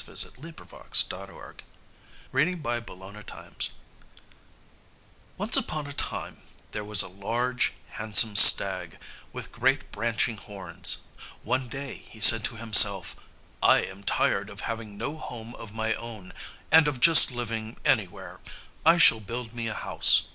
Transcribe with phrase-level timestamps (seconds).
[0.00, 1.28] VI Why the Tiger and the Stag
[2.32, 3.52] Fear Each Other
[5.36, 6.38] Once upon a time
[6.70, 8.96] there was a large handsome stag
[9.34, 11.02] with great branching horns.
[11.42, 13.14] One day he said to himself,
[13.62, 16.32] "I am tired of having no home of my own,
[16.72, 18.40] and of just living anywhere.
[18.86, 20.28] I shall build me a house."